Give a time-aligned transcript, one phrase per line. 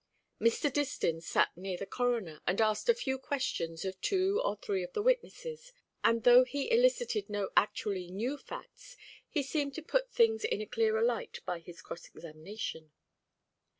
[0.41, 0.67] Mr.
[0.71, 4.93] Distin sat near the Coroner, and asked a few questions of two or three of
[4.93, 8.97] the witnesses; and though he elicited no actually new facts,
[9.29, 12.91] he seemed to put things in a clearer light by his cross examination.